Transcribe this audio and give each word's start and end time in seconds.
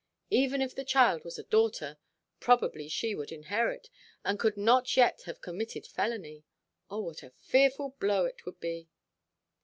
Even 0.31 0.63
if 0.63 0.73
the 0.73 0.83
child 0.83 1.23
was 1.23 1.37
a 1.37 1.43
daughter, 1.43 1.99
probably 2.39 2.87
she 2.87 3.13
would 3.13 3.31
inherit, 3.31 3.87
and 4.25 4.39
could 4.39 4.57
not 4.57 4.97
yet 4.97 5.21
have 5.27 5.41
committed 5.43 5.85
felony. 5.85 6.43
Oh, 6.89 7.01
what 7.01 7.21
a 7.21 7.29
fearful 7.29 7.89
blow 7.99 8.25
it 8.25 8.43
would 8.43 8.59
be! 8.59 8.89